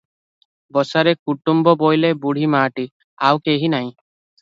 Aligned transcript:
ବସାରେ 0.77 1.13
କୁଟୁମ୍ବ 1.29 1.75
ବୋଇଲେ 1.83 2.13
ବୁଢ଼ୀ 2.27 2.51
ମାଆଟି, 2.57 2.89
ଆଉ 3.31 3.47
କେହି 3.49 3.75
ନାହିଁ। 3.79 3.97